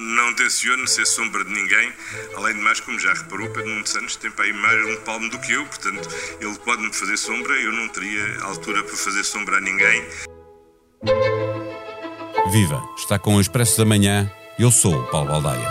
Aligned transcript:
Não 0.00 0.32
tenciono 0.32 0.86
ser 0.86 1.04
sombra 1.04 1.44
de 1.44 1.50
ninguém, 1.50 1.92
além 2.36 2.54
de 2.54 2.60
mais, 2.60 2.78
como 2.78 2.96
já 3.00 3.12
reparou, 3.12 3.50
Pedro 3.50 3.68
Nuno 3.68 3.84
Santos 3.84 4.14
tem 4.14 4.30
para 4.30 4.44
aí 4.44 4.52
mais 4.52 4.86
um 4.86 5.02
palmo 5.02 5.28
do 5.28 5.40
que 5.40 5.50
eu, 5.50 5.66
portanto, 5.66 6.08
ele 6.40 6.56
pode-me 6.60 6.92
fazer 6.92 7.16
sombra, 7.16 7.52
eu 7.54 7.72
não 7.72 7.88
teria 7.88 8.42
altura 8.42 8.84
para 8.84 8.96
fazer 8.96 9.24
sombra 9.24 9.56
a 9.56 9.60
ninguém. 9.60 10.04
Viva! 12.52 12.80
Está 12.96 13.18
com 13.18 13.34
o 13.34 13.40
Expresso 13.40 13.76
da 13.76 13.84
Manhã. 13.84 14.30
Eu 14.56 14.70
sou 14.70 14.94
o 14.94 15.06
Paulo 15.08 15.30
Baldaia. 15.30 15.68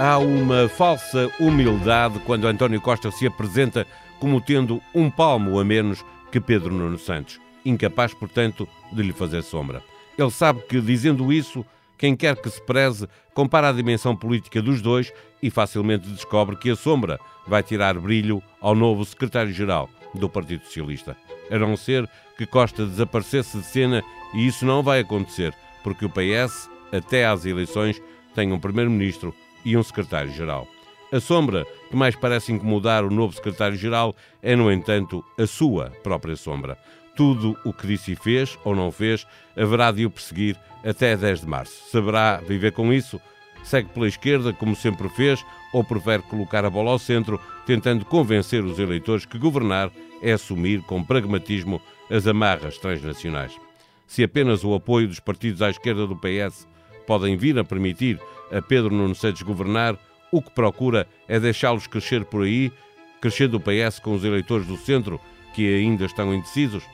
Há 0.00 0.18
uma 0.18 0.68
falsa 0.68 1.30
humildade 1.38 2.20
quando 2.26 2.48
António 2.48 2.80
Costa 2.80 3.12
se 3.12 3.24
apresenta 3.24 3.86
como 4.18 4.40
tendo 4.40 4.82
um 4.92 5.08
palmo 5.08 5.60
a 5.60 5.64
menos 5.64 6.04
que 6.32 6.40
Pedro 6.40 6.74
Nuno 6.74 6.98
Santos, 6.98 7.40
incapaz, 7.64 8.12
portanto, 8.12 8.68
de 8.92 9.00
lhe 9.04 9.12
fazer 9.12 9.44
sombra. 9.44 9.80
Ele 10.18 10.30
sabe 10.30 10.62
que, 10.62 10.80
dizendo 10.80 11.32
isso, 11.32 11.64
quem 11.96 12.16
quer 12.16 12.36
que 12.36 12.50
se 12.50 12.60
preze 12.62 13.08
compara 13.32 13.68
a 13.68 13.72
dimensão 13.72 14.16
política 14.16 14.60
dos 14.60 14.82
dois 14.82 15.12
e 15.40 15.48
facilmente 15.48 16.08
descobre 16.08 16.56
que 16.56 16.70
a 16.70 16.76
sombra 16.76 17.20
vai 17.46 17.62
tirar 17.62 17.98
brilho 17.98 18.42
ao 18.60 18.74
novo 18.74 19.04
secretário-geral 19.04 19.88
do 20.14 20.28
Partido 20.28 20.64
Socialista. 20.64 21.16
A 21.50 21.58
não 21.58 21.76
ser 21.76 22.08
que 22.36 22.46
Costa 22.46 22.84
desaparecesse 22.84 23.58
de 23.58 23.64
cena 23.64 24.02
e 24.34 24.46
isso 24.46 24.66
não 24.66 24.82
vai 24.82 25.00
acontecer, 25.00 25.54
porque 25.82 26.04
o 26.04 26.10
PS, 26.10 26.68
até 26.92 27.24
às 27.24 27.44
eleições, 27.44 28.02
tem 28.34 28.52
um 28.52 28.58
primeiro-ministro 28.58 29.34
e 29.64 29.76
um 29.76 29.82
secretário-geral. 29.82 30.66
A 31.12 31.20
sombra 31.20 31.64
que 31.88 31.96
mais 31.96 32.14
parece 32.14 32.52
incomodar 32.52 33.04
o 33.04 33.10
novo 33.10 33.32
secretário-geral 33.32 34.14
é, 34.42 34.54
no 34.54 34.70
entanto, 34.70 35.24
a 35.38 35.46
sua 35.46 35.90
própria 36.02 36.36
sombra. 36.36 36.76
Tudo 37.18 37.58
o 37.64 37.72
que 37.72 37.84
disse 37.84 38.12
e 38.12 38.14
fez 38.14 38.56
ou 38.62 38.76
não 38.76 38.92
fez 38.92 39.26
haverá 39.56 39.90
de 39.90 40.06
o 40.06 40.10
perseguir 40.10 40.56
até 40.84 41.16
10 41.16 41.40
de 41.40 41.48
março. 41.48 41.90
Saberá 41.90 42.36
viver 42.36 42.70
com 42.70 42.92
isso? 42.92 43.20
Segue 43.64 43.88
pela 43.88 44.06
esquerda, 44.06 44.52
como 44.52 44.76
sempre 44.76 45.08
fez, 45.08 45.44
ou 45.72 45.82
prefere 45.82 46.22
colocar 46.22 46.64
a 46.64 46.70
bola 46.70 46.92
ao 46.92 46.98
centro, 47.00 47.40
tentando 47.66 48.04
convencer 48.04 48.62
os 48.62 48.78
eleitores 48.78 49.26
que 49.26 49.36
governar 49.36 49.90
é 50.22 50.30
assumir 50.30 50.80
com 50.82 51.02
pragmatismo 51.02 51.82
as 52.08 52.24
amarras 52.28 52.78
transnacionais? 52.78 53.52
Se 54.06 54.22
apenas 54.22 54.62
o 54.62 54.72
apoio 54.72 55.08
dos 55.08 55.18
partidos 55.18 55.60
à 55.60 55.70
esquerda 55.70 56.06
do 56.06 56.14
PS 56.14 56.68
podem 57.04 57.36
vir 57.36 57.58
a 57.58 57.64
permitir 57.64 58.20
a 58.52 58.62
Pedro 58.62 58.94
Nuno 58.94 59.16
Santos 59.16 59.42
governar, 59.42 59.98
o 60.30 60.40
que 60.40 60.52
procura 60.52 61.08
é 61.26 61.40
deixá-los 61.40 61.88
crescer 61.88 62.24
por 62.24 62.44
aí, 62.44 62.70
crescendo 63.20 63.56
o 63.56 63.60
PS 63.60 63.98
com 63.98 64.14
os 64.14 64.22
eleitores 64.22 64.68
do 64.68 64.76
centro 64.76 65.20
que 65.52 65.66
ainda 65.74 66.04
estão 66.04 66.32
indecisos? 66.32 66.84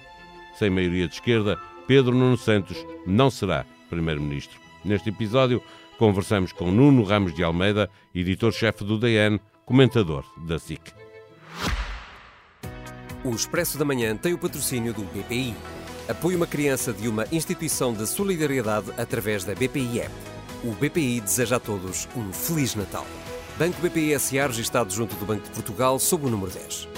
Sem 0.59 0.71
maioria 0.71 1.09
de 1.09 1.15
esquerda, 1.15 1.59
Pedro 1.87 2.15
Nuno 2.15 2.37
Santos 2.37 2.85
não 3.07 3.31
será 3.31 3.65
Primeiro-Ministro. 3.91 4.59
Neste 4.85 5.09
episódio, 5.09 5.63
conversamos 5.99 6.53
com 6.53 6.71
Nuno 6.71 7.03
Ramos 7.03 7.35
de 7.35 7.43
Almeida, 7.43 7.91
editor-chefe 8.15 8.85
do 8.85 8.99
DN, 8.99 9.41
comentador 9.65 10.25
da 10.47 10.59
SIC. 10.59 10.93
O 13.25 13.31
Expresso 13.31 13.79
da 13.79 13.85
Manhã 13.85 14.17
tem 14.17 14.35
o 14.35 14.39
patrocínio 14.39 14.93
do 14.93 15.03
BPI. 15.03 15.55
Apoie 16.09 16.37
uma 16.37 16.47
criança 16.47 16.93
de 16.93 17.09
uma 17.09 17.27
instituição 17.33 17.95
de 17.95 18.07
solidariedade 18.07 18.93
através 18.99 19.45
da 19.45 19.55
BPI 19.55 20.01
App. 20.01 20.15
O 20.63 20.73
BPI 20.73 21.21
deseja 21.21 21.57
a 21.57 21.61
todos 21.61 22.07
um 22.15 22.33
Feliz 22.33 22.75
Natal. 22.75 23.07
Banco 23.59 23.81
BPI 23.81 24.19
SA 24.19 24.47
registado 24.47 24.93
junto 24.93 25.15
do 25.17 25.25
Banco 25.25 25.45
de 25.45 25.51
Portugal 25.51 25.99
sob 25.99 26.27
o 26.27 26.31
número 26.31 26.51
10. 26.51 26.89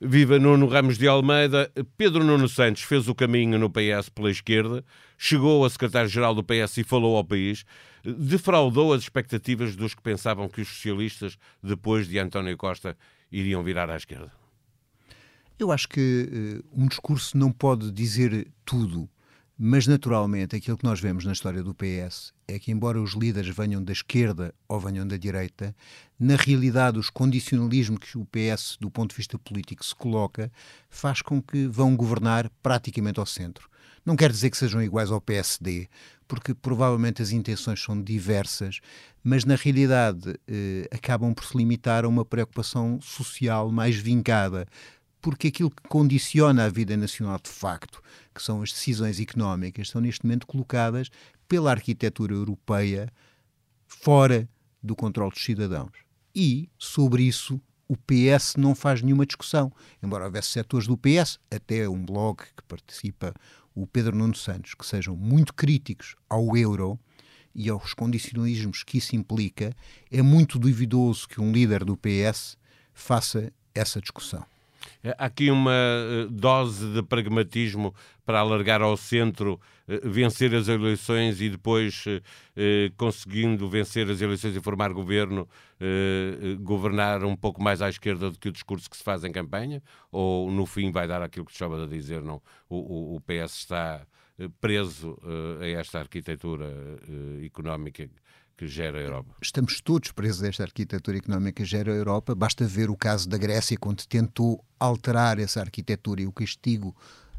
Viva 0.00 0.38
Nuno 0.38 0.66
Ramos 0.66 0.98
de 0.98 1.08
Almeida. 1.08 1.72
Pedro 1.96 2.22
Nuno 2.22 2.48
Santos 2.48 2.82
fez 2.82 3.08
o 3.08 3.14
caminho 3.14 3.58
no 3.58 3.70
PS 3.70 4.10
pela 4.10 4.30
esquerda, 4.30 4.84
chegou 5.16 5.64
a 5.64 5.70
secretário-geral 5.70 6.34
do 6.34 6.44
PS 6.44 6.78
e 6.78 6.84
falou 6.84 7.16
ao 7.16 7.24
país, 7.24 7.64
defraudou 8.04 8.92
as 8.92 9.02
expectativas 9.02 9.74
dos 9.74 9.94
que 9.94 10.02
pensavam 10.02 10.48
que 10.48 10.60
os 10.60 10.68
socialistas, 10.68 11.38
depois 11.62 12.06
de 12.06 12.18
António 12.18 12.56
Costa, 12.56 12.96
iriam 13.32 13.62
virar 13.62 13.88
à 13.88 13.96
esquerda. 13.96 14.30
Eu 15.58 15.72
acho 15.72 15.88
que 15.88 16.62
uh, 16.62 16.82
um 16.82 16.86
discurso 16.86 17.36
não 17.36 17.50
pode 17.50 17.90
dizer 17.90 18.48
tudo. 18.64 19.08
Mas, 19.58 19.86
naturalmente, 19.86 20.54
aquilo 20.54 20.76
que 20.76 20.84
nós 20.84 21.00
vemos 21.00 21.24
na 21.24 21.32
história 21.32 21.62
do 21.62 21.74
PS 21.74 22.34
é 22.46 22.58
que, 22.58 22.70
embora 22.70 23.00
os 23.00 23.14
líderes 23.14 23.56
venham 23.56 23.82
da 23.82 23.90
esquerda 23.90 24.54
ou 24.68 24.78
venham 24.78 25.06
da 25.06 25.16
direita, 25.16 25.74
na 26.20 26.36
realidade, 26.36 26.98
os 26.98 27.08
condicionalismos 27.08 28.00
que 28.00 28.18
o 28.18 28.26
PS, 28.26 28.76
do 28.78 28.90
ponto 28.90 29.12
de 29.12 29.16
vista 29.16 29.38
político, 29.38 29.82
se 29.82 29.94
coloca, 29.94 30.52
faz 30.90 31.22
com 31.22 31.40
que 31.40 31.66
vão 31.68 31.96
governar 31.96 32.50
praticamente 32.62 33.18
ao 33.18 33.24
centro. 33.24 33.70
Não 34.04 34.14
quer 34.14 34.30
dizer 34.30 34.50
que 34.50 34.58
sejam 34.58 34.82
iguais 34.82 35.10
ao 35.10 35.22
PSD, 35.22 35.88
porque 36.28 36.52
provavelmente 36.52 37.22
as 37.22 37.30
intenções 37.30 37.82
são 37.82 38.00
diversas, 38.00 38.80
mas 39.24 39.44
na 39.46 39.56
realidade 39.56 40.38
eh, 40.46 40.86
acabam 40.92 41.32
por 41.32 41.44
se 41.44 41.56
limitar 41.56 42.04
a 42.04 42.08
uma 42.08 42.26
preocupação 42.26 43.00
social 43.00 43.72
mais 43.72 43.96
vincada 43.96 44.66
porque 45.20 45.48
aquilo 45.48 45.70
que 45.70 45.88
condiciona 45.88 46.64
a 46.64 46.68
vida 46.68 46.96
nacional 46.96 47.38
de 47.42 47.50
facto, 47.50 48.02
que 48.34 48.42
são 48.42 48.62
as 48.62 48.72
decisões 48.72 49.20
económicas, 49.20 49.88
são 49.88 50.00
neste 50.00 50.24
momento 50.24 50.46
colocadas 50.46 51.10
pela 51.48 51.70
arquitetura 51.70 52.34
europeia 52.34 53.12
fora 53.86 54.48
do 54.82 54.94
controle 54.94 55.32
dos 55.32 55.44
cidadãos. 55.44 55.92
E, 56.34 56.68
sobre 56.78 57.22
isso, 57.22 57.60
o 57.88 57.96
PS 57.96 58.56
não 58.56 58.74
faz 58.74 59.00
nenhuma 59.02 59.26
discussão. 59.26 59.72
Embora 60.02 60.24
houvesse 60.24 60.48
setores 60.48 60.86
do 60.86 60.96
PS, 60.96 61.38
até 61.50 61.88
um 61.88 62.04
blog 62.04 62.42
que 62.56 62.62
participa, 62.64 63.34
o 63.74 63.86
Pedro 63.86 64.16
Nuno 64.16 64.34
Santos, 64.34 64.74
que 64.74 64.86
sejam 64.86 65.16
muito 65.16 65.54
críticos 65.54 66.16
ao 66.28 66.56
euro 66.56 66.98
e 67.54 67.70
aos 67.70 67.94
condicionalismos 67.94 68.82
que 68.82 68.98
isso 68.98 69.16
implica, 69.16 69.74
é 70.10 70.20
muito 70.20 70.58
duvidoso 70.58 71.28
que 71.28 71.40
um 71.40 71.52
líder 71.52 71.84
do 71.84 71.96
PS 71.96 72.58
faça 72.92 73.52
essa 73.74 74.00
discussão. 74.00 74.44
É, 75.02 75.10
há 75.18 75.26
aqui 75.26 75.50
uma 75.50 75.72
eh, 75.72 76.26
dose 76.30 76.92
de 76.92 77.02
pragmatismo 77.02 77.94
para 78.24 78.40
alargar 78.40 78.82
ao 78.82 78.96
centro, 78.96 79.60
eh, 79.86 80.00
vencer 80.04 80.54
as 80.54 80.68
eleições 80.68 81.40
e 81.40 81.48
depois, 81.48 82.04
eh, 82.56 82.90
conseguindo 82.96 83.68
vencer 83.68 84.10
as 84.10 84.20
eleições 84.20 84.56
e 84.56 84.60
formar 84.60 84.92
governo, 84.92 85.48
governar 86.60 87.22
um 87.24 87.36
pouco 87.36 87.62
mais 87.62 87.82
à 87.82 87.88
esquerda 87.88 88.30
do 88.30 88.38
que 88.38 88.48
o 88.48 88.52
discurso 88.52 88.88
que 88.88 88.96
se 88.96 89.02
faz 89.04 89.24
em 89.24 89.32
campanha? 89.32 89.82
Ou 90.10 90.50
no 90.50 90.64
fim 90.64 90.90
vai 90.90 91.06
dar 91.06 91.22
aquilo 91.22 91.44
que 91.44 91.52
se 91.52 91.58
chama 91.58 91.86
de 91.86 91.88
dizer, 91.88 92.22
não? 92.22 92.40
O, 92.68 93.16
o 93.16 93.20
PS 93.20 93.58
está 93.58 94.06
preso 94.60 95.18
a 95.60 95.66
esta 95.66 95.98
arquitetura 95.98 96.66
económica 97.44 98.08
que 98.56 98.66
gera 98.66 98.98
a 98.98 99.02
Europa. 99.02 99.34
Estamos 99.40 99.80
todos 99.80 100.10
presos 100.12 100.42
a 100.42 100.48
esta 100.48 100.62
arquitetura 100.62 101.18
económica 101.18 101.62
que 101.62 101.68
gera 101.68 101.92
a 101.92 101.94
Europa. 101.94 102.34
Basta 102.34 102.64
ver 102.66 102.88
o 102.90 102.96
caso 102.96 103.28
da 103.28 103.36
Grécia, 103.36 103.76
quando 103.78 104.06
tentou 104.06 104.64
alterar 104.80 105.38
essa 105.38 105.60
arquitetura 105.60 106.22
e 106.22 106.26
o 106.26 106.32
castigo 106.32 106.96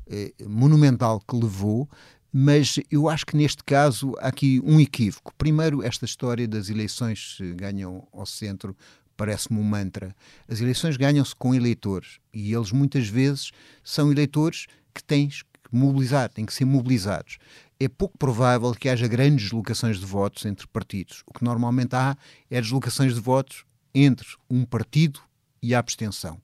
eh, 0.07 0.33
monumental 0.45 1.19
que 1.19 1.35
levou. 1.35 1.89
Mas 2.31 2.79
eu 2.91 3.09
acho 3.09 3.25
que 3.25 3.35
neste 3.35 3.63
caso 3.63 4.13
há 4.19 4.27
aqui 4.27 4.61
um 4.63 4.79
equívoco. 4.79 5.33
Primeiro, 5.37 5.81
esta 5.81 6.05
história 6.05 6.47
das 6.47 6.69
eleições 6.69 7.39
ganham 7.55 8.07
ao 8.13 8.25
centro 8.25 8.75
parece-me 9.15 9.59
um 9.59 9.63
mantra. 9.63 10.15
As 10.47 10.61
eleições 10.61 10.95
ganham-se 10.95 11.35
com 11.35 11.55
eleitores 11.55 12.19
e 12.31 12.53
eles 12.53 12.71
muitas 12.71 13.07
vezes 13.07 13.51
são 13.83 14.11
eleitores 14.11 14.67
que 14.93 15.03
tens 15.03 15.41
que 15.41 15.75
mobilizar, 15.75 16.29
têm 16.29 16.45
que 16.45 16.53
ser 16.53 16.65
mobilizados 16.65 17.39
é 17.79 17.87
pouco 17.87 18.17
provável 18.17 18.73
que 18.73 18.89
haja 18.89 19.07
grandes 19.07 19.45
deslocações 19.45 19.99
de 19.99 20.05
votos 20.05 20.45
entre 20.45 20.67
partidos. 20.67 21.23
O 21.27 21.33
que 21.33 21.43
normalmente 21.43 21.95
há 21.95 22.17
é 22.49 22.59
deslocações 22.59 23.13
de 23.13 23.19
votos 23.19 23.65
entre 23.93 24.27
um 24.49 24.65
partido 24.65 25.19
e 25.61 25.73
a 25.73 25.79
abstenção. 25.79 26.39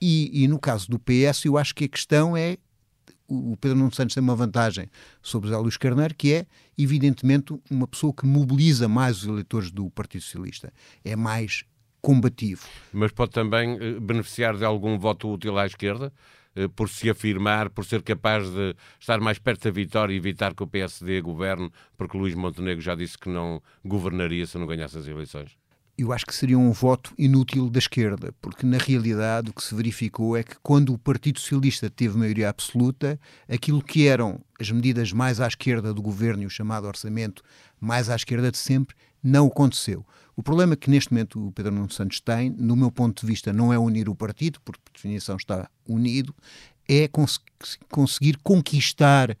E, 0.00 0.44
e 0.44 0.48
no 0.48 0.58
caso 0.58 0.90
do 0.90 0.98
PS, 0.98 1.44
eu 1.46 1.56
acho 1.56 1.74
que 1.74 1.84
a 1.84 1.88
questão 1.88 2.36
é 2.36 2.58
o 3.28 3.56
Pedro 3.56 3.78
Nuno 3.78 3.92
Santos 3.92 4.14
tem 4.14 4.22
uma 4.22 4.36
vantagem 4.36 4.88
sobre 5.20 5.48
o 5.48 5.50
Zé 5.50 5.56
Luís 5.58 5.76
Carneiro, 5.76 6.14
que 6.14 6.32
é, 6.32 6.46
evidentemente, 6.78 7.58
uma 7.68 7.86
pessoa 7.86 8.12
que 8.12 8.24
mobiliza 8.24 8.88
mais 8.88 9.18
os 9.18 9.24
eleitores 9.24 9.70
do 9.70 9.90
Partido 9.90 10.22
Socialista. 10.22 10.72
É 11.04 11.16
mais 11.16 11.64
combativo. 12.00 12.64
Mas 12.92 13.10
pode 13.10 13.32
também 13.32 13.78
eh, 13.80 13.98
beneficiar 13.98 14.56
de 14.56 14.64
algum 14.64 14.96
voto 14.96 15.28
útil 15.32 15.58
à 15.58 15.66
esquerda? 15.66 16.12
Eh, 16.56 16.68
por 16.68 16.88
se 16.88 17.10
afirmar, 17.10 17.68
por 17.68 17.84
ser 17.84 18.02
capaz 18.02 18.50
de 18.50 18.74
estar 18.98 19.20
mais 19.20 19.38
perto 19.38 19.64
da 19.64 19.70
vitória 19.70 20.14
e 20.14 20.16
evitar 20.16 20.54
que 20.54 20.62
o 20.62 20.66
PSD 20.66 21.20
governe, 21.20 21.70
porque 21.98 22.16
Luís 22.16 22.34
Montenegro 22.34 22.80
já 22.82 22.94
disse 22.94 23.18
que 23.18 23.28
não 23.28 23.62
governaria 23.84 24.46
se 24.46 24.56
não 24.56 24.66
ganhasse 24.66 24.96
as 24.96 25.06
eleições? 25.06 25.50
Eu 25.98 26.12
acho 26.12 26.26
que 26.26 26.34
seria 26.34 26.58
um 26.58 26.72
voto 26.72 27.12
inútil 27.18 27.68
da 27.68 27.78
esquerda, 27.78 28.34
porque 28.40 28.66
na 28.66 28.78
realidade 28.78 29.50
o 29.50 29.52
que 29.52 29.62
se 29.62 29.74
verificou 29.74 30.36
é 30.36 30.42
que 30.42 30.56
quando 30.62 30.94
o 30.94 30.98
Partido 30.98 31.40
Socialista 31.40 31.90
teve 31.90 32.18
maioria 32.18 32.48
absoluta, 32.48 33.20
aquilo 33.48 33.82
que 33.82 34.06
eram 34.06 34.40
as 34.58 34.70
medidas 34.70 35.12
mais 35.12 35.40
à 35.40 35.46
esquerda 35.46 35.92
do 35.92 36.02
governo 36.02 36.42
e 36.42 36.46
o 36.46 36.50
chamado 36.50 36.86
orçamento 36.86 37.42
mais 37.78 38.08
à 38.08 38.16
esquerda 38.16 38.50
de 38.50 38.58
sempre, 38.58 38.96
não 39.26 39.48
aconteceu. 39.48 40.06
O 40.36 40.42
problema 40.42 40.76
que 40.76 40.88
neste 40.88 41.12
momento 41.12 41.48
o 41.48 41.52
Pedro 41.52 41.72
Nuno 41.72 41.90
Santos 41.90 42.20
tem, 42.20 42.50
no 42.50 42.76
meu 42.76 42.92
ponto 42.92 43.20
de 43.20 43.26
vista, 43.26 43.52
não 43.52 43.72
é 43.72 43.78
unir 43.78 44.08
o 44.08 44.14
partido, 44.14 44.60
porque 44.60 44.80
por 44.84 44.92
definição 44.92 45.36
está 45.36 45.68
unido, 45.86 46.34
é 46.88 47.08
cons 47.08 47.40
conseguir 47.90 48.38
conquistar 48.42 49.36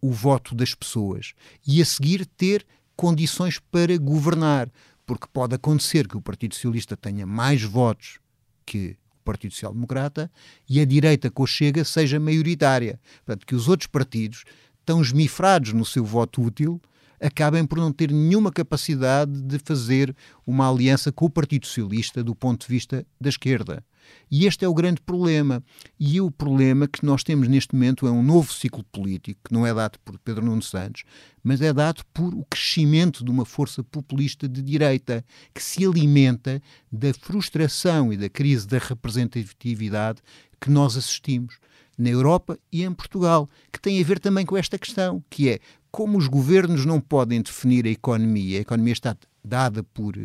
o 0.00 0.10
voto 0.10 0.54
das 0.54 0.74
pessoas 0.74 1.32
e 1.66 1.80
a 1.80 1.84
seguir 1.84 2.26
ter 2.26 2.66
condições 2.94 3.58
para 3.58 3.96
governar, 3.96 4.68
porque 5.06 5.26
pode 5.32 5.54
acontecer 5.54 6.06
que 6.06 6.16
o 6.16 6.20
Partido 6.20 6.54
Socialista 6.54 6.96
tenha 6.96 7.24
mais 7.24 7.62
votos 7.62 8.18
que 8.66 8.96
o 9.20 9.24
Partido 9.24 9.54
Social 9.54 9.72
Democrata 9.72 10.30
e 10.68 10.80
a 10.80 10.84
direita 10.84 11.32
o 11.34 11.46
chega 11.46 11.84
seja 11.84 12.20
maioritária. 12.20 13.00
Portanto, 13.24 13.46
que 13.46 13.54
os 13.54 13.68
outros 13.68 13.86
partidos 13.86 14.44
tão 14.84 15.00
esmifrados 15.00 15.72
no 15.72 15.84
seu 15.84 16.04
voto 16.04 16.42
útil 16.42 16.82
acabem 17.22 17.64
por 17.64 17.78
não 17.78 17.92
ter 17.92 18.10
nenhuma 18.10 18.50
capacidade 18.50 19.40
de 19.42 19.58
fazer 19.60 20.14
uma 20.44 20.68
aliança 20.68 21.12
com 21.12 21.26
o 21.26 21.30
Partido 21.30 21.66
Socialista 21.66 22.22
do 22.22 22.34
ponto 22.34 22.66
de 22.66 22.68
vista 22.68 23.06
da 23.20 23.28
esquerda. 23.28 23.84
E 24.28 24.46
este 24.46 24.64
é 24.64 24.68
o 24.68 24.74
grande 24.74 25.00
problema. 25.00 25.62
E 25.98 26.20
o 26.20 26.30
problema 26.30 26.88
que 26.88 27.06
nós 27.06 27.22
temos 27.22 27.46
neste 27.46 27.74
momento 27.74 28.06
é 28.06 28.10
um 28.10 28.22
novo 28.22 28.52
ciclo 28.52 28.84
político, 28.90 29.40
que 29.44 29.54
não 29.54 29.64
é 29.64 29.72
dado 29.72 29.98
por 30.04 30.18
Pedro 30.18 30.44
Nuno 30.44 30.62
Santos, 30.62 31.04
mas 31.42 31.60
é 31.60 31.72
dado 31.72 32.02
por 32.12 32.34
o 32.34 32.44
crescimento 32.44 33.24
de 33.24 33.30
uma 33.30 33.44
força 33.44 33.84
populista 33.84 34.48
de 34.48 34.60
direita, 34.60 35.24
que 35.54 35.62
se 35.62 35.84
alimenta 35.84 36.60
da 36.90 37.14
frustração 37.14 38.12
e 38.12 38.16
da 38.16 38.28
crise 38.28 38.66
da 38.66 38.78
representatividade 38.78 40.20
que 40.60 40.70
nós 40.70 40.96
assistimos 40.96 41.58
na 41.98 42.08
Europa 42.08 42.58
e 42.72 42.82
em 42.82 42.92
Portugal, 42.92 43.48
que 43.70 43.80
tem 43.80 44.00
a 44.00 44.04
ver 44.04 44.18
também 44.18 44.46
com 44.46 44.56
esta 44.56 44.78
questão, 44.78 45.22
que 45.28 45.48
é 45.48 45.60
como 45.92 46.16
os 46.16 46.26
governos 46.26 46.86
não 46.86 46.98
podem 46.98 47.42
definir 47.42 47.86
a 47.86 47.90
economia, 47.90 48.58
a 48.58 48.62
economia 48.62 48.94
está 48.94 49.14
dada 49.44 49.84
por, 49.84 50.16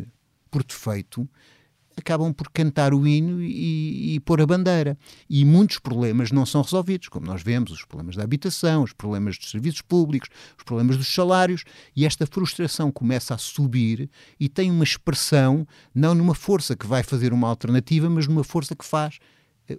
por 0.50 0.64
defeito, 0.64 1.28
acabam 1.94 2.32
por 2.32 2.48
cantar 2.50 2.94
o 2.94 3.06
hino 3.06 3.42
e, 3.42 4.14
e 4.14 4.20
pôr 4.20 4.40
a 4.40 4.46
bandeira. 4.46 4.96
E 5.28 5.44
muitos 5.44 5.78
problemas 5.78 6.30
não 6.30 6.46
são 6.46 6.62
resolvidos, 6.62 7.08
como 7.08 7.26
nós 7.26 7.42
vemos, 7.42 7.70
os 7.70 7.84
problemas 7.84 8.16
da 8.16 8.24
habitação, 8.24 8.82
os 8.82 8.94
problemas 8.94 9.36
dos 9.36 9.50
serviços 9.50 9.82
públicos, 9.82 10.30
os 10.56 10.64
problemas 10.64 10.96
dos 10.96 11.12
salários, 11.12 11.64
e 11.94 12.06
esta 12.06 12.26
frustração 12.26 12.90
começa 12.90 13.34
a 13.34 13.38
subir 13.38 14.08
e 14.40 14.48
tem 14.48 14.70
uma 14.70 14.84
expressão, 14.84 15.66
não 15.94 16.14
numa 16.14 16.34
força 16.34 16.74
que 16.74 16.86
vai 16.86 17.02
fazer 17.02 17.32
uma 17.32 17.48
alternativa, 17.48 18.08
mas 18.08 18.26
numa 18.26 18.44
força 18.44 18.74
que 18.74 18.84
faz 18.84 19.18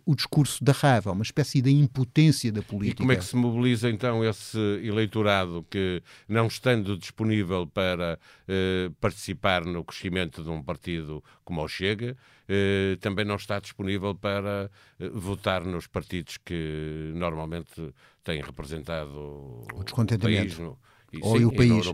o 0.06 0.16
discurso 0.16 0.64
da 0.64 0.72
raiva, 0.72 1.12
uma 1.12 1.24
espécie 1.24 1.62
de 1.62 1.72
impotência 1.72 2.52
da 2.52 2.62
política. 2.62 3.02
E 3.02 3.04
como 3.04 3.12
é 3.12 3.16
que 3.16 3.26
se 3.26 3.36
mobiliza 3.36 3.90
então 3.90 4.24
esse 4.24 4.58
eleitorado 4.84 5.66
que, 5.70 6.02
não 6.28 6.48
estando 6.48 6.98
disponível 6.98 7.66
para 7.68 8.20
eh, 8.48 8.92
participar 9.00 9.66
no 9.66 9.84
crescimento 9.84 10.44
de 10.44 10.50
um 10.50 10.62
partido 10.62 11.24
como 11.44 11.64
o 11.64 11.68
Chega, 11.68 12.16
eh, 12.48 12.98
também 13.00 13.26
não 13.26 13.36
está 13.36 13.60
disponível 13.60 14.14
para 14.14 14.70
eh, 15.00 15.10
votar 15.10 15.64
nos 15.64 15.88
partidos 15.88 16.38
que 16.38 17.12
normalmente 17.16 17.94
têm 18.24 18.42
representado 18.42 19.18
o, 19.18 19.66
o 19.80 20.20
país 20.20 20.58
no, 20.60 20.78
e, 21.12 21.20
ou 21.22 21.38
sim, 21.38 21.46
o 21.46 21.52
país. 21.52 21.86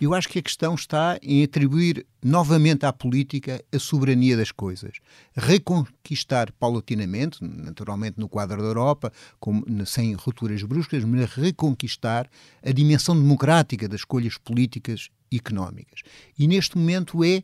Eu 0.00 0.14
acho 0.14 0.28
que 0.28 0.38
a 0.38 0.42
questão 0.42 0.74
está 0.74 1.18
em 1.22 1.42
atribuir 1.42 2.06
novamente 2.22 2.84
à 2.84 2.92
política 2.92 3.64
a 3.72 3.78
soberania 3.78 4.36
das 4.36 4.50
coisas. 4.50 4.98
Reconquistar 5.34 6.52
paulatinamente, 6.52 7.38
naturalmente 7.42 8.18
no 8.18 8.28
quadro 8.28 8.60
da 8.60 8.68
Europa, 8.68 9.12
com, 9.38 9.62
sem 9.86 10.12
rupturas 10.14 10.62
bruscas, 10.62 11.04
mas 11.04 11.30
reconquistar 11.32 12.28
a 12.62 12.72
dimensão 12.72 13.16
democrática 13.16 13.88
das 13.88 14.00
escolhas 14.00 14.36
políticas 14.36 15.08
e 15.30 15.36
económicas. 15.36 16.00
E 16.38 16.46
neste 16.46 16.76
momento 16.76 17.22
é, 17.24 17.42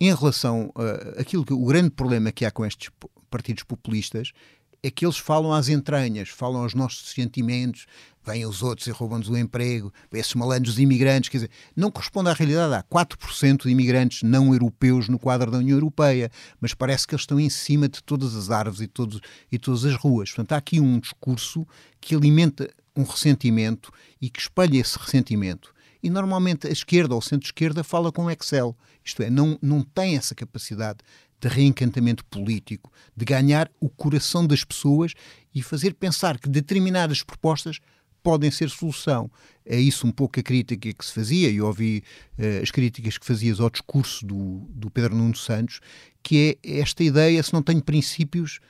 em 0.00 0.14
relação 0.14 0.72
a 0.74 1.20
aquilo 1.20 1.44
que 1.44 1.52
o 1.52 1.64
grande 1.64 1.90
problema 1.90 2.32
que 2.32 2.44
há 2.44 2.50
com 2.50 2.64
estes 2.64 2.90
partidos 3.30 3.62
populistas, 3.62 4.32
é 4.82 4.90
que 4.90 5.04
eles 5.04 5.18
falam 5.18 5.52
às 5.52 5.68
entranhas, 5.68 6.28
falam 6.28 6.62
aos 6.62 6.74
nossos 6.74 7.10
sentimentos, 7.10 7.86
vêm 8.24 8.46
os 8.46 8.62
outros 8.62 8.86
e 8.86 8.90
roubam-nos 8.90 9.28
o 9.28 9.36
emprego, 9.36 9.92
esses 10.12 10.34
malandros 10.34 10.78
imigrantes, 10.78 11.28
quer 11.28 11.38
dizer, 11.38 11.50
não 11.74 11.90
corresponde 11.90 12.30
à 12.30 12.32
realidade. 12.32 12.74
Há 12.74 12.82
4% 12.82 13.62
de 13.62 13.70
imigrantes 13.70 14.22
não 14.22 14.52
europeus 14.52 15.08
no 15.08 15.18
quadro 15.18 15.50
da 15.50 15.58
União 15.58 15.76
Europeia, 15.76 16.30
mas 16.60 16.74
parece 16.74 17.06
que 17.06 17.14
eles 17.14 17.22
estão 17.22 17.38
em 17.38 17.50
cima 17.50 17.88
de 17.88 18.02
todas 18.02 18.34
as 18.34 18.50
árvores 18.50 18.80
e, 18.80 18.86
todos, 18.86 19.20
e 19.50 19.58
todas 19.58 19.84
as 19.84 19.94
ruas. 19.94 20.30
Portanto, 20.30 20.52
há 20.52 20.56
aqui 20.56 20.80
um 20.80 20.98
discurso 20.98 21.66
que 22.00 22.14
alimenta 22.14 22.70
um 22.96 23.02
ressentimento 23.02 23.92
e 24.20 24.28
que 24.28 24.40
espalha 24.40 24.78
esse 24.78 24.98
ressentimento. 24.98 25.72
E 26.02 26.08
normalmente 26.08 26.66
a 26.66 26.70
esquerda 26.70 27.14
ou 27.14 27.20
o 27.20 27.22
centro-esquerda 27.22 27.84
fala 27.84 28.10
com 28.10 28.30
Excel, 28.30 28.76
isto 29.04 29.22
é, 29.22 29.28
não, 29.28 29.58
não 29.60 29.82
tem 29.82 30.16
essa 30.16 30.34
capacidade 30.34 31.00
de 31.40 31.48
reencantamento 31.48 32.24
político, 32.26 32.92
de 33.16 33.24
ganhar 33.24 33.70
o 33.80 33.88
coração 33.88 34.46
das 34.46 34.62
pessoas 34.62 35.14
e 35.54 35.62
fazer 35.62 35.94
pensar 35.94 36.38
que 36.38 36.48
determinadas 36.48 37.22
propostas 37.22 37.80
podem 38.22 38.50
ser 38.50 38.68
solução. 38.68 39.30
É 39.64 39.78
isso 39.78 40.06
um 40.06 40.12
pouco 40.12 40.38
a 40.38 40.42
crítica 40.42 40.92
que 40.92 41.04
se 41.04 41.12
fazia, 41.12 41.48
e 41.48 41.60
ouvi 41.60 42.02
uh, 42.38 42.62
as 42.62 42.70
críticas 42.70 43.16
que 43.16 43.26
fazias 43.26 43.60
ao 43.60 43.70
discurso 43.70 44.26
do, 44.26 44.66
do 44.68 44.90
Pedro 44.90 45.16
Nuno 45.16 45.34
Santos, 45.34 45.80
que 46.22 46.58
é 46.64 46.80
esta 46.80 47.02
ideia, 47.02 47.42
se 47.42 47.52
não 47.52 47.62
tenho 47.62 47.82
princípios, 47.82 48.60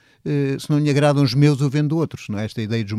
se 0.58 0.70
não 0.70 0.78
lhe 0.78 0.90
agradam 0.90 1.22
os 1.22 1.34
meus, 1.34 1.60
eu 1.60 1.70
vendo 1.70 1.96
outros, 1.96 2.28
não 2.28 2.38
é? 2.38 2.44
Esta 2.44 2.60
ideia 2.60 2.84
dos, 2.84 2.98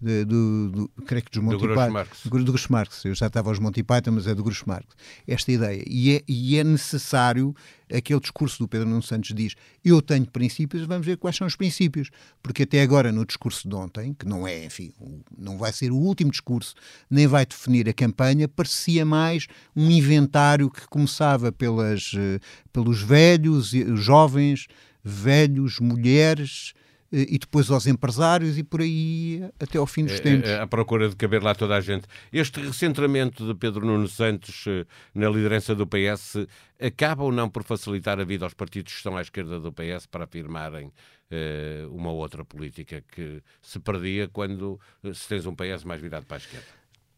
de, 0.00 0.24
do, 0.24 0.70
do, 0.70 0.88
creio 1.04 1.24
que 1.24 1.30
dos 1.30 1.42
Monty 1.42 1.66
do 1.66 1.74
Python. 1.74 2.28
Do, 2.28 2.44
do 2.44 2.52
Grush 2.52 2.68
Marx. 2.68 3.04
Eu 3.04 3.14
já 3.14 3.26
estava 3.28 3.50
aos 3.50 3.58
Monty 3.58 3.82
Python, 3.82 4.12
mas 4.12 4.26
é 4.26 4.34
do 4.34 4.42
Grush 4.42 4.64
Marx. 4.64 4.86
Esta 5.26 5.52
ideia. 5.52 5.82
E 5.86 6.16
é, 6.16 6.22
e 6.26 6.58
é 6.58 6.64
necessário, 6.64 7.54
aquele 7.92 8.20
discurso 8.20 8.58
do 8.58 8.68
Pedro 8.68 8.88
Nuno 8.88 9.02
Santos 9.02 9.32
diz, 9.34 9.54
eu 9.84 10.02
tenho 10.02 10.26
princípios, 10.26 10.84
vamos 10.86 11.06
ver 11.06 11.16
quais 11.16 11.36
são 11.36 11.46
os 11.46 11.54
princípios. 11.54 12.10
Porque 12.42 12.64
até 12.64 12.82
agora, 12.82 13.12
no 13.12 13.24
discurso 13.24 13.68
de 13.68 13.74
ontem, 13.74 14.14
que 14.14 14.26
não 14.26 14.46
é, 14.46 14.64
enfim, 14.64 14.92
não 15.38 15.56
vai 15.56 15.72
ser 15.72 15.92
o 15.92 15.96
último 15.96 16.30
discurso, 16.30 16.74
nem 17.08 17.26
vai 17.26 17.46
definir 17.46 17.88
a 17.88 17.92
campanha, 17.92 18.48
parecia 18.48 19.04
mais 19.04 19.46
um 19.74 19.90
inventário 19.90 20.70
que 20.70 20.86
começava 20.88 21.52
pelas, 21.52 22.12
eh, 22.16 22.40
pelos 22.72 23.02
velhos, 23.02 23.70
jovens, 23.94 24.66
velhos, 25.06 25.78
mulheres 25.78 26.74
eh, 27.12 27.26
e 27.28 27.38
depois 27.38 27.70
aos 27.70 27.86
empresários 27.86 28.58
e 28.58 28.64
por 28.64 28.80
aí 28.80 29.48
até 29.60 29.78
ao 29.78 29.86
fim 29.86 30.04
dos 30.04 30.14
é, 30.14 30.18
tempos. 30.18 30.50
À 30.50 30.66
procura 30.66 31.08
de 31.08 31.14
caber 31.14 31.42
lá 31.42 31.54
toda 31.54 31.76
a 31.76 31.80
gente. 31.80 32.08
Este 32.32 32.60
recentramento 32.60 33.46
de 33.46 33.54
Pedro 33.54 33.86
Nuno 33.86 34.08
Santos 34.08 34.64
eh, 34.66 34.84
na 35.14 35.28
liderança 35.28 35.76
do 35.76 35.86
PS 35.86 36.46
acaba 36.80 37.22
ou 37.22 37.30
não 37.30 37.48
por 37.48 37.62
facilitar 37.62 38.18
a 38.18 38.24
vida 38.24 38.44
aos 38.44 38.54
partidos 38.54 38.92
que 38.92 38.98
estão 38.98 39.16
à 39.16 39.22
esquerda 39.22 39.60
do 39.60 39.72
PS 39.72 40.06
para 40.10 40.24
afirmarem 40.24 40.88
uh, 40.88 41.94
uma 41.94 42.10
outra 42.10 42.44
política 42.44 43.02
que 43.12 43.42
se 43.62 43.78
perdia 43.78 44.28
quando 44.28 44.78
se 45.14 45.28
tens 45.28 45.46
um 45.46 45.54
PS 45.54 45.84
mais 45.84 46.00
virado 46.00 46.26
para 46.26 46.36
a 46.36 46.38
esquerda? 46.38 46.66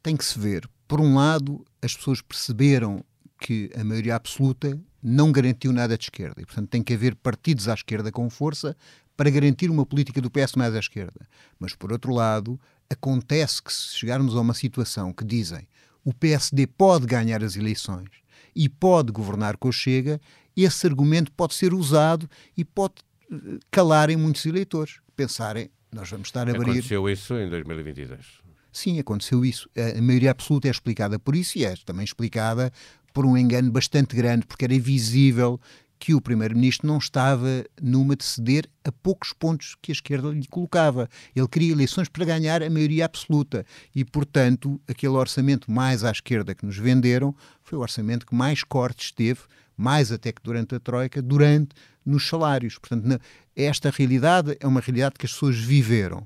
Tem 0.03 0.17
que 0.17 0.25
se 0.25 0.39
ver. 0.39 0.69
Por 0.87 1.01
um 1.01 1.17
lado, 1.17 1.65
as 1.83 1.97
pessoas 1.97 2.23
perceberam 2.23 3.05
que 3.41 3.71
a 3.75 3.83
maioria 3.83 4.15
absoluta 4.15 4.79
não 5.03 5.31
garantiu 5.33 5.73
nada 5.73 5.97
de 5.97 6.05
esquerda. 6.05 6.41
E, 6.41 6.47
portanto, 6.47 6.69
tem 6.69 6.83
que 6.83 6.95
haver 6.95 7.15
partidos 7.15 7.69
à 7.69 7.75
esquerda 7.75 8.11
com 8.11 8.29
força 8.29 8.77
para 9.17 9.31
garantir 9.31 9.71
uma 9.71 9.85
política 9.85 10.21
do 10.21 10.31
PS 10.31 10.55
mais 10.57 10.75
à 10.75 10.79
esquerda. 10.79 11.29
Mas, 11.59 11.75
por 11.75 11.93
outro 11.93 12.13
lado, 12.13 12.59
acontece 12.89 13.63
que 13.63 13.73
se 13.73 13.97
chegarmos 13.97 14.35
a 14.37 14.41
uma 14.41 14.55
situação 14.55 15.13
que 15.13 15.25
dizem 15.25 15.67
o 16.05 16.15
PSD 16.15 16.67
pode 16.67 17.07
ganhar 17.07 17.43
as 17.45 17.57
eleições 17.57 18.09
e 18.55 18.69
pode 18.69 19.13
governar 19.13 19.57
com 19.57 19.69
o 19.69 19.73
Chega, 19.73 20.21
esse 20.57 20.87
argumento 20.87 21.31
pode 21.33 21.55
ser 21.55 21.75
usado 21.75 22.29
e 22.57 22.65
pode 22.65 22.95
eh, 23.31 23.59
calar 23.71 24.09
em 24.09 24.17
muitos 24.17 24.47
eleitores. 24.47 25.01
Pensarem, 25.15 25.71
nós 25.93 26.09
vamos 26.11 26.29
estar 26.29 26.49
a 26.49 26.53
abrir... 26.53 26.71
Aconteceu 26.71 27.09
isso 27.09 27.35
em 27.35 27.49
2022. 27.51 28.49
Sim, 28.73 28.99
aconteceu 28.99 29.45
isso. 29.45 29.69
A 29.77 30.01
maioria 30.01 30.31
absoluta 30.31 30.69
é 30.69 30.71
explicada 30.71 31.19
por 31.19 31.35
isso 31.35 31.59
e 31.59 31.65
é 31.65 31.75
também 31.85 32.05
explicada 32.05 32.73
por 33.19 33.27
um 33.27 33.37
engano 33.37 33.69
bastante 33.73 34.15
grande, 34.15 34.47
porque 34.47 34.65
era 34.65 34.79
visível 34.79 35.61
que 35.99 36.15
o 36.15 36.21
Primeiro-Ministro 36.21 36.87
não 36.87 36.99
estava 36.99 37.65
numa 37.83 38.15
de 38.15 38.25
ceder 38.25 38.71
a 38.85 38.93
poucos 38.93 39.33
pontos 39.33 39.75
que 39.83 39.91
a 39.91 39.95
esquerda 39.95 40.29
lhe 40.29 40.47
colocava. 40.47 41.09
Ele 41.35 41.49
queria 41.49 41.73
eleições 41.73 42.09
para 42.09 42.25
ganhar 42.25 42.63
a 42.63 42.71
maioria 42.71 43.05
absoluta 43.05 43.67
e, 43.93 44.05
portanto, 44.05 44.81
aquele 44.87 45.15
orçamento 45.15 45.69
mais 45.69 46.05
à 46.05 46.13
esquerda 46.13 46.55
que 46.55 46.65
nos 46.65 46.77
venderam 46.77 47.35
foi 47.65 47.77
o 47.77 47.81
orçamento 47.81 48.25
que 48.25 48.37
mais 48.37 48.63
cortes 48.63 49.11
teve, 49.11 49.41
mais 49.77 50.13
até 50.13 50.31
que 50.31 50.41
durante 50.41 50.77
a 50.77 50.79
Troika, 50.79 51.21
durante 51.21 51.71
nos 52.07 52.25
salários. 52.25 52.79
Portanto, 52.79 53.21
esta 53.57 53.91
realidade 53.91 54.57
é 54.61 54.67
uma 54.69 54.81
realidade 54.81 55.17
que 55.19 55.27
as 55.27 55.33
pessoas 55.33 55.59
viveram, 55.59 56.25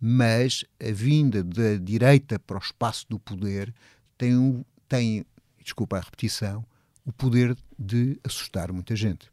mas 0.00 0.64
a 0.82 0.90
vinda 0.90 1.44
da 1.44 1.76
direita 1.76 2.38
para 2.38 2.56
o 2.56 2.60
espaço 2.60 3.04
do 3.10 3.18
poder 3.18 3.74
tem, 4.16 4.64
tem 4.88 5.26
desculpa 5.62 5.98
a 5.98 6.00
repetição, 6.00 6.64
o 7.04 7.12
poder 7.12 7.56
de 7.78 8.18
assustar 8.24 8.72
muita 8.72 8.94
gente. 8.94 9.30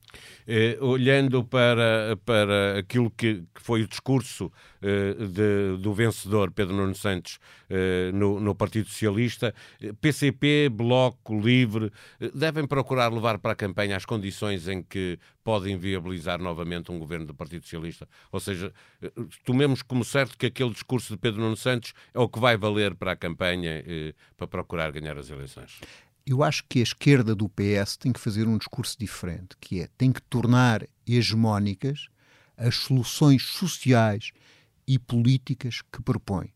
Eh, 0.47 0.77
olhando 0.79 1.43
para, 1.43 2.17
para 2.25 2.79
aquilo 2.79 3.11
que, 3.11 3.43
que 3.53 3.61
foi 3.61 3.83
o 3.83 3.87
discurso 3.87 4.51
eh, 4.81 5.13
de, 5.13 5.81
do 5.81 5.93
vencedor 5.93 6.49
Pedro 6.49 6.73
Nuno 6.73 6.95
Santos 6.95 7.39
eh, 7.69 8.09
no, 8.13 8.39
no, 8.39 8.55
Partido 8.55 8.87
Socialista, 8.87 9.53
PCP, 9.99 10.69
Bloco, 10.71 11.37
Livre, 11.37 11.91
devem 12.33 12.65
procurar 12.65 13.11
levar 13.13 13.37
para 13.37 13.51
a 13.51 13.55
campanha 13.55 13.97
as 13.97 14.05
condições 14.05 14.67
em 14.69 14.81
que 14.81 15.19
podem 15.43 15.77
viabilizar 15.77 16.41
novamente 16.41 16.89
um 16.89 16.97
governo 16.97 17.25
do 17.25 17.35
Partido 17.35 17.63
Socialista. 17.63 18.07
Ou 18.31 18.39
seja, 18.39 18.73
tomemos 19.45 19.81
como 19.81 20.05
certo 20.05 20.37
que 20.37 20.45
aquele 20.45 20.71
discurso 20.71 21.13
de 21.13 21.19
Pedro 21.19 21.41
Nuno 21.41 21.57
Santos 21.57 21.93
é 22.13 22.19
o 22.19 22.29
que 22.29 22.39
vai 22.39 22.57
valer 22.57 22.95
para 22.95 23.11
a 23.11 23.15
campanha 23.15 23.83
para 24.35 24.47
procurar 24.47 24.91
ganhar 24.91 25.17
as 25.17 25.29
eleições. 25.29 25.79
Eu 26.29 26.43
acho 26.43 26.65
que 26.67 26.79
a 26.79 26.83
esquerda 26.83 27.33
do 27.33 27.47
PS 27.47 27.95
tem 27.95 28.11
que 28.11 28.19
fazer 28.19 28.49
um 28.49 28.57
discurso 28.57 28.97
diferente, 28.99 29.55
que 29.61 29.79
é 29.79 29.87
tem 29.97 30.11
que 30.11 30.21
tornar 30.23 30.85
hegemónicas 31.07 32.09
as 32.57 32.75
soluções 32.75 33.43
sociais 33.43 34.31
e 34.85 34.99
políticas 34.99 35.81
que 35.89 36.01
propõe. 36.01 36.53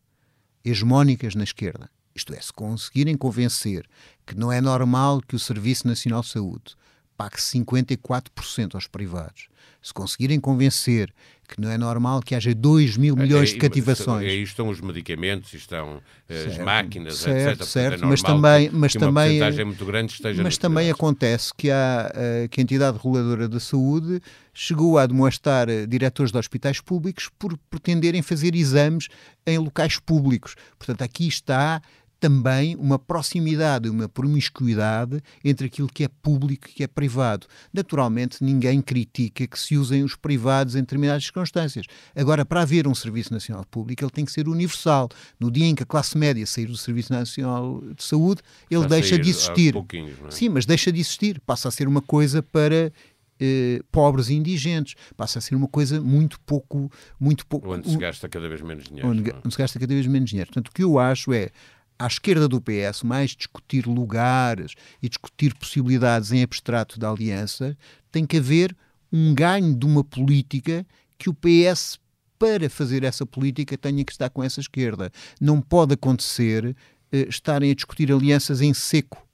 Hegemónicas 0.62 1.34
na 1.34 1.42
esquerda. 1.42 1.88
Isto 2.14 2.34
é, 2.34 2.40
se 2.42 2.52
conseguirem 2.52 3.16
convencer 3.16 3.88
que 4.26 4.36
não 4.36 4.52
é 4.52 4.60
normal 4.60 5.22
que 5.22 5.34
o 5.34 5.38
Serviço 5.38 5.88
Nacional 5.88 6.20
de 6.20 6.28
Saúde 6.28 6.76
pague 7.22 7.36
54% 7.36 8.74
aos 8.74 8.88
privados, 8.88 9.46
se 9.80 9.94
conseguirem 9.94 10.40
convencer 10.40 11.12
que 11.46 11.60
não 11.60 11.70
é 11.70 11.76
normal 11.76 12.22
que 12.22 12.34
haja 12.34 12.54
2 12.54 12.96
mil 12.96 13.14
milhões 13.14 13.50
é, 13.50 13.52
de 13.52 13.58
cativações. 13.58 14.26
Aí 14.26 14.42
estão 14.42 14.68
os 14.68 14.80
medicamentos, 14.80 15.52
estão 15.52 16.00
eh, 16.28 16.34
certo, 16.34 16.50
as 16.50 16.58
máquinas, 16.58 17.16
certo, 17.16 17.62
etc. 17.62 17.68
Certo, 17.68 18.04
é 18.04 18.06
mas 18.06 18.22
também, 18.22 18.70
mas 18.72 18.94
também, 18.94 19.64
muito 19.64 19.84
grande 19.84 20.12
esteja 20.12 20.42
mas 20.42 20.56
também 20.56 20.90
acontece 20.90 21.52
que, 21.54 21.70
há, 21.70 22.10
eh, 22.14 22.48
que 22.50 22.60
a 22.60 22.62
entidade 22.62 22.96
reguladora 22.96 23.48
da 23.48 23.60
saúde 23.60 24.20
chegou 24.54 24.98
a 24.98 25.06
demonstrar 25.06 25.68
eh, 25.68 25.84
diretores 25.86 26.32
de 26.32 26.38
hospitais 26.38 26.80
públicos 26.80 27.28
por 27.38 27.58
pretenderem 27.68 28.22
fazer 28.22 28.54
exames 28.54 29.08
em 29.46 29.58
locais 29.58 29.98
públicos. 29.98 30.54
Portanto, 30.78 31.02
aqui 31.02 31.28
está 31.28 31.82
também 32.22 32.76
uma 32.76 33.00
proximidade, 33.00 33.88
uma 33.88 34.08
promiscuidade 34.08 35.20
entre 35.44 35.66
aquilo 35.66 35.88
que 35.88 36.04
é 36.04 36.08
público 36.08 36.68
e 36.68 36.72
que 36.72 36.84
é 36.84 36.86
privado. 36.86 37.48
Naturalmente, 37.74 38.44
ninguém 38.44 38.80
critica 38.80 39.44
que 39.44 39.58
se 39.58 39.76
usem 39.76 40.04
os 40.04 40.14
privados 40.14 40.76
em 40.76 40.82
determinadas 40.82 41.24
circunstâncias. 41.24 41.84
Agora, 42.14 42.44
para 42.44 42.62
haver 42.62 42.86
um 42.86 42.94
Serviço 42.94 43.32
Nacional 43.32 43.64
Público, 43.68 44.04
ele 44.04 44.10
tem 44.12 44.24
que 44.24 44.30
ser 44.30 44.46
universal. 44.46 45.08
No 45.40 45.50
dia 45.50 45.66
em 45.66 45.74
que 45.74 45.82
a 45.82 45.86
classe 45.86 46.16
média 46.16 46.46
sair 46.46 46.66
do 46.66 46.76
Serviço 46.76 47.12
Nacional 47.12 47.82
de 47.96 48.04
Saúde, 48.04 48.40
ele 48.70 48.86
deixa 48.86 49.18
de 49.18 49.28
existir. 49.28 49.74
É? 49.76 50.30
Sim, 50.30 50.50
mas 50.50 50.64
deixa 50.64 50.92
de 50.92 51.00
existir. 51.00 51.40
Passa 51.40 51.66
a 51.66 51.70
ser 51.72 51.88
uma 51.88 52.00
coisa 52.00 52.40
para 52.40 52.92
eh, 53.40 53.82
pobres 53.90 54.28
e 54.28 54.34
indigentes. 54.34 54.94
Passa 55.16 55.40
a 55.40 55.42
ser 55.42 55.56
uma 55.56 55.66
coisa 55.66 56.00
muito 56.00 56.38
pouco. 56.42 56.88
Muito 57.18 57.44
pouco 57.48 57.74
onde 57.74 57.90
se 57.90 57.96
gasta 57.96 58.28
cada 58.28 58.48
vez 58.48 58.60
menos 58.60 58.84
dinheiro. 58.84 59.08
Onde, 59.08 59.28
é? 59.28 59.34
onde 59.44 59.52
se 59.52 59.58
gasta 59.58 59.80
cada 59.80 59.92
vez 59.92 60.06
menos 60.06 60.30
dinheiro. 60.30 60.48
Portanto, 60.50 60.68
o 60.68 60.72
que 60.72 60.84
eu 60.84 61.00
acho 61.00 61.32
é 61.32 61.50
à 61.98 62.06
esquerda 62.06 62.48
do 62.48 62.60
PS, 62.60 63.02
mais 63.02 63.30
discutir 63.30 63.86
lugares 63.86 64.74
e 65.02 65.08
discutir 65.08 65.54
possibilidades 65.54 66.32
em 66.32 66.42
abstrato 66.42 66.98
da 66.98 67.10
aliança, 67.10 67.76
tem 68.10 68.26
que 68.26 68.36
haver 68.36 68.76
um 69.12 69.34
ganho 69.34 69.74
de 69.74 69.84
uma 69.84 70.02
política 70.02 70.86
que 71.18 71.28
o 71.28 71.34
PS, 71.34 71.98
para 72.38 72.68
fazer 72.68 73.04
essa 73.04 73.24
política, 73.24 73.76
tenha 73.78 74.04
que 74.04 74.12
estar 74.12 74.30
com 74.30 74.42
essa 74.42 74.60
esquerda. 74.60 75.12
Não 75.40 75.60
pode 75.60 75.94
acontecer 75.94 76.74
eh, 77.12 77.26
estarem 77.28 77.70
a 77.70 77.74
discutir 77.74 78.10
alianças 78.10 78.60
em 78.60 78.72
seco. 78.72 79.24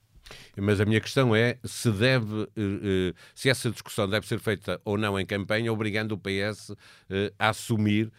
Mas 0.57 0.81
a 0.81 0.85
minha 0.85 1.01
questão 1.01 1.35
é 1.35 1.57
se 1.65 1.91
deve, 1.91 2.43
eh, 2.43 2.49
eh, 2.57 3.15
se 3.35 3.49
essa 3.49 3.71
discussão 3.71 4.09
deve 4.09 4.27
ser 4.27 4.41
feita 4.41 4.81
ou 4.85 4.99
não 4.99 5.19
em 5.19 5.25
campanha, 5.25 5.73
obrigando 5.73 6.15
o 6.15 6.19
PS 6.19 6.73
a 7.39 7.49
assumir 7.51 8.13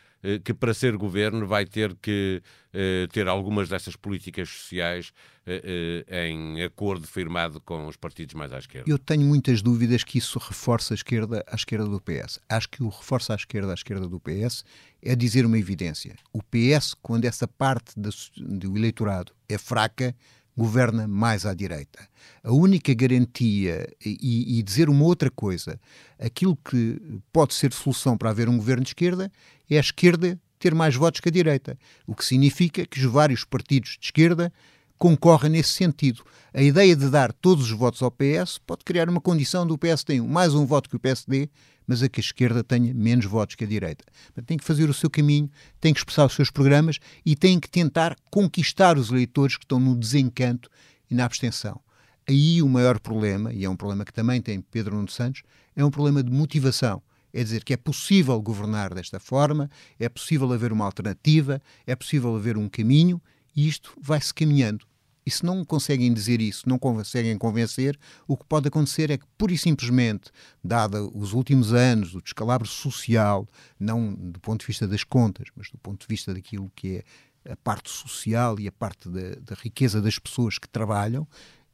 que 0.43 0.53
para 0.53 0.73
ser 0.73 0.97
governo 0.97 1.47
vai 1.47 1.65
ter 1.65 1.95
que 1.95 2.41
eh, 2.73 3.07
ter 3.11 3.27
algumas 3.27 3.69
dessas 3.69 3.95
políticas 3.95 4.49
sociais 4.49 5.13
eh, 5.45 6.03
em 6.29 6.61
acordo 6.61 7.07
firmado 7.07 7.61
com 7.61 7.87
os 7.87 7.95
partidos 7.95 8.35
mais 8.35 8.51
à 8.51 8.59
esquerda. 8.59 8.89
Eu 8.89 8.99
tenho 8.99 9.25
muitas 9.25 9.61
dúvidas 9.61 10.03
que 10.03 10.17
isso 10.17 10.37
reforça 10.37 10.93
a 10.93 10.95
esquerda 10.95 11.43
à 11.47 11.55
esquerda 11.55 11.85
do 11.85 12.01
PS. 12.01 12.39
Acho 12.49 12.69
que 12.69 12.83
o 12.83 12.89
reforça 12.89 13.33
à 13.33 13.35
esquerda 13.35 13.71
à 13.71 13.73
esquerda 13.73 14.07
do 14.07 14.19
PS 14.19 14.63
é 15.01 15.15
dizer 15.15 15.45
uma 15.45 15.57
evidência. 15.57 16.15
O 16.33 16.43
PS, 16.43 16.93
quando 17.01 17.25
essa 17.25 17.47
parte 17.47 17.93
do 17.97 18.77
eleitorado 18.77 19.31
é 19.47 19.57
fraca, 19.57 20.13
governa 20.59 21.07
mais 21.07 21.45
à 21.45 21.53
direita. 21.53 22.07
A 22.43 22.51
única 22.51 22.93
garantia, 22.93 23.87
e, 24.05 24.59
e, 24.59 24.61
dizer 24.61 24.89
uma 24.89 25.05
outra 25.05 25.31
coisa, 25.31 25.79
aquilo 26.19 26.55
que 26.55 27.01
pode 27.31 27.53
ser 27.53 27.73
solução 27.73 28.17
para 28.17 28.29
haver 28.29 28.47
um 28.49 28.57
governo 28.57 28.83
de 28.83 28.89
esquerda 28.89 29.31
é 29.69 29.77
a 29.77 29.79
esquerda 29.79 30.39
ter 30.59 30.75
mais 30.75 30.95
votos 30.95 31.21
que 31.21 31.29
a 31.29 31.31
direita, 31.31 31.77
o 32.05 32.13
que 32.13 32.25
significa 32.25 32.85
que 32.85 32.99
os 32.99 33.05
vários 33.05 33.45
partidos 33.45 33.97
de 33.99 34.07
esquerda 34.07 34.51
concorrem 34.99 35.49
nesse 35.49 35.69
sentido. 35.69 36.23
A 36.53 36.61
ideia 36.61 36.93
de 36.93 37.09
dar 37.09 37.31
todos 37.31 37.71
os 37.71 37.71
votos 37.71 38.01
ao 38.01 38.11
PS 38.11 38.59
pode 38.67 38.83
criar 38.83 39.09
uma 39.09 39.21
condição 39.21 39.65
do 39.65 39.77
PS 39.77 40.03
tem 40.03 40.19
mais 40.19 40.53
um 40.53 40.65
voto 40.65 40.89
que 40.89 40.97
o 40.97 40.99
PSD, 40.99 41.49
mas 41.87 42.03
a 42.03 42.09
que 42.09 42.19
a 42.19 42.21
esquerda 42.21 42.63
tenha 42.63 42.93
menos 42.93 43.25
votos 43.25 43.55
que 43.55 43.63
a 43.63 43.67
direita. 43.67 44.03
tem 44.45 44.57
que 44.57 44.63
fazer 44.63 44.89
o 44.89 44.93
seu 44.93 45.09
caminho, 45.09 45.49
tem 45.79 45.93
que 45.93 45.99
expressar 46.01 46.25
os 46.25 46.33
seus 46.33 46.51
programas 46.51 46.99
e 47.25 47.35
tem 47.35 47.59
que 47.59 47.69
tentar 47.69 48.15
conquistar 48.29 48.97
os 48.97 49.09
eleitores 49.09 49.55
que 49.55 49.63
estão 49.63 49.79
no 49.79 49.95
desencanto 49.95 50.69
e 51.09 51.15
na 51.15 51.25
abstenção. 51.25 51.79
Aí 52.27 52.61
o 52.61 52.69
maior 52.69 52.99
problema, 52.99 53.53
e 53.53 53.65
é 53.65 53.69
um 53.69 53.75
problema 53.75 54.05
que 54.05 54.13
também 54.13 54.41
tem 54.41 54.61
Pedro 54.61 54.95
Nuno 54.95 55.09
Santos, 55.09 55.41
é 55.75 55.83
um 55.83 55.89
problema 55.89 56.21
de 56.21 56.29
motivação. 56.29 57.01
É 57.33 57.43
dizer 57.43 57.63
que 57.63 57.73
é 57.73 57.77
possível 57.77 58.39
governar 58.41 58.93
desta 58.93 59.19
forma, 59.19 59.69
é 59.99 60.09
possível 60.09 60.51
haver 60.51 60.71
uma 60.71 60.85
alternativa, 60.85 61.61
é 61.87 61.95
possível 61.95 62.35
haver 62.35 62.57
um 62.57 62.67
caminho 62.67 63.21
e 63.55 63.67
isto 63.67 63.93
vai-se 64.01 64.33
caminhando. 64.33 64.88
E 65.29 65.31
se 65.31 65.45
não 65.45 65.63
conseguem 65.63 66.11
dizer 66.11 66.41
isso, 66.41 66.67
não 66.67 66.79
conseguem 66.79 67.37
convencer, 67.37 67.95
o 68.27 68.35
que 68.35 68.43
pode 68.43 68.67
acontecer 68.67 69.11
é 69.11 69.17
que, 69.19 69.27
pura 69.37 69.53
e 69.53 69.59
simplesmente, 69.59 70.31
dado 70.63 71.11
os 71.13 71.33
últimos 71.33 71.71
anos 71.71 72.13
do 72.13 72.19
descalabro 72.19 72.67
social, 72.67 73.47
não 73.79 74.11
do 74.11 74.39
ponto 74.39 74.61
de 74.61 74.65
vista 74.65 74.87
das 74.87 75.03
contas, 75.03 75.49
mas 75.55 75.69
do 75.69 75.77
ponto 75.77 76.01
de 76.01 76.07
vista 76.11 76.33
daquilo 76.33 76.71
que 76.75 77.03
é 77.45 77.51
a 77.51 77.55
parte 77.57 77.91
social 77.91 78.59
e 78.59 78.67
a 78.67 78.71
parte 78.71 79.07
da, 79.07 79.35
da 79.39 79.55
riqueza 79.55 80.01
das 80.01 80.17
pessoas 80.17 80.57
que 80.57 80.67
trabalham, 80.67 81.27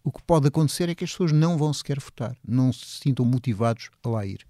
o 0.03 0.11
que 0.11 0.21
pode 0.21 0.49
acontecer 0.49 0.89
é 0.89 0.93
que 0.93 1.05
as 1.05 1.11
pessoas 1.11 1.31
não 1.31 1.57
vão 1.57 1.73
sequer 1.73 1.97
votar, 1.97 2.35
não 2.45 2.73
se 2.73 2.99
sintam 3.03 3.23
motivados 3.23 3.89
a 4.03 4.09
lá 4.09 4.25
ir. 4.25 4.45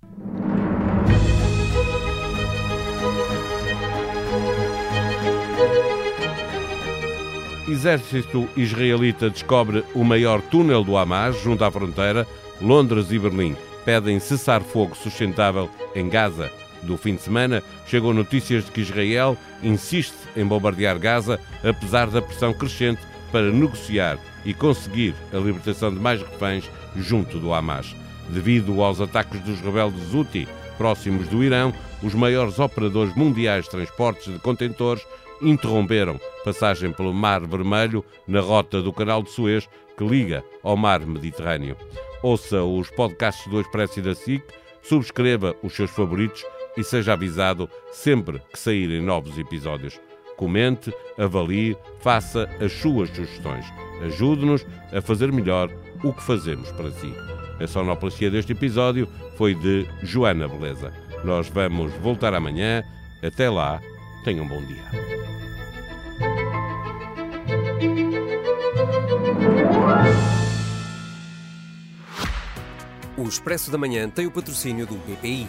Exército 7.67 8.48
israelita 8.55 9.27
descobre 9.27 9.84
o 9.95 10.03
maior 10.03 10.39
túnel 10.39 10.84
do 10.84 10.95
Hamas 10.95 11.41
junto 11.41 11.63
à 11.63 11.72
fronteira. 11.72 12.27
Londres 12.62 13.12
e 13.12 13.17
Berlim 13.17 13.55
pedem 13.84 14.19
cessar 14.19 14.62
fogo 14.62 14.95
sustentável 14.95 15.67
em 15.95 16.07
Gaza. 16.07 16.51
Do 16.84 16.95
fim 16.95 17.15
de 17.15 17.24
semana 17.24 17.63
chegam 17.88 18.13
notícias 18.13 18.65
de 18.65 18.72
que 18.72 18.81
Israel 18.81 19.36
insiste 19.63 20.15
em 20.38 20.45
bombardear 20.45 21.00
Gaza, 21.00 21.39
apesar 21.63 22.07
da 22.07 22.22
pressão 22.22 22.53
crescente 22.53 23.01
para 23.31 23.51
negociar 23.51 24.19
e 24.45 24.53
conseguir 24.53 25.15
a 25.34 25.38
libertação 25.38 25.91
de 25.91 26.00
mais 26.00 26.22
reféns 26.22 26.69
junto 26.95 27.39
do 27.39 27.51
Hamas. 27.51 27.95
Devido 28.29 28.79
aos 28.84 29.01
ataques 29.01 29.39
dos 29.41 29.60
rebeldes 29.60 30.13
Houthi 30.13 30.48
próximos 30.77 31.27
do 31.29 31.43
Irão, 31.43 31.74
os 32.03 32.13
maiores 32.13 32.60
operadores 32.60 33.15
mundiais 33.15 33.65
de 33.65 33.72
transportes 33.72 34.31
de 34.31 34.39
contentores 34.39 35.03
interromperam 35.42 36.20
passagem 36.44 36.92
pelo 36.92 37.13
Mar 37.13 37.46
Vermelho 37.46 38.04
na 38.27 38.39
rota 38.39 38.82
do 38.82 38.94
Canal 38.94 39.24
de 39.24 39.32
Suez 39.32 39.68
que 39.98 40.04
liga 40.04 40.44
ao 40.63 40.75
Mar 40.75 41.06
Mediterrâneo. 41.06 41.75
Ouça 42.22 42.63
os 42.63 42.89
podcasts 42.89 43.48
do 43.48 43.62
Expresso 43.62 44.00
e 44.00 44.01
da 44.01 44.15
SIC, 44.15 44.44
subscreva 44.82 45.56
os 45.63 45.74
seus 45.74 45.92
favoritos 45.92 46.44
e 46.77 46.84
seja 46.84 47.13
avisado 47.13 47.70
sempre 47.92 48.42
que 48.51 48.60
saírem 48.60 49.01
novos 49.01 49.38
episódios. 49.38 50.00
Comente, 50.38 50.94
avalie, 51.18 51.77
faça 52.01 52.50
as 52.60 52.74
suas 52.74 53.10
sugestões. 53.10 53.65
Ajude-nos 54.04 54.65
a 54.92 55.01
fazer 55.01 55.32
melhor 55.32 55.72
o 56.04 56.12
que 56.12 56.22
fazemos 56.22 56.72
para 56.74 56.92
si. 56.92 57.13
A 57.60 57.68
sonoplastia 57.68 58.30
deste 58.30 58.51
episódio 58.51 59.08
foi 59.38 59.56
de 59.56 59.88
Joana 60.04 60.48
Beleza. 60.48 60.94
Nós 61.24 61.48
vamos 61.48 61.94
voltar 61.96 62.34
amanhã. 62.34 62.84
Até 63.24 63.50
lá, 63.50 63.80
tenham 64.25 64.44
um 64.46 64.48
bom 64.48 64.62
dia. 64.62 65.04
O 73.17 73.24
Expresso 73.24 73.72
da 73.72 73.77
Manhã 73.77 74.10
tem 74.10 74.27
o 74.27 74.31
patrocínio 74.31 74.86
do 74.86 74.95
BPI. 74.95 75.48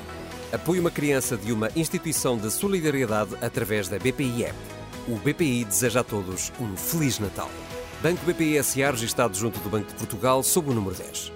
Apoie 0.52 0.78
uma 0.78 0.90
criança 0.90 1.37
de 1.37 1.52
uma 1.52 1.68
instituição 1.75 2.38
de 2.38 2.49
solidariedade 2.49 3.35
através 3.42 3.88
da 3.88 3.99
BPI 3.99 4.44
App. 4.44 4.58
O 5.08 5.16
BPI 5.16 5.64
deseja 5.64 6.00
a 6.00 6.04
todos 6.04 6.52
um 6.61 6.76
Feliz 6.76 7.18
Natal. 7.18 7.50
Banco 8.00 8.25
BPI 8.25 8.62
SA 8.62 8.92
registado 8.92 9.37
junto 9.37 9.58
do 9.58 9.68
Banco 9.68 9.88
de 9.88 9.94
Portugal 9.94 10.44
sob 10.44 10.70
o 10.70 10.75
número 10.75 10.94
10. 10.94 11.36